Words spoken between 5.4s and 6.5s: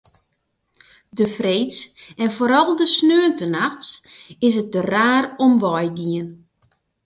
om wei gien.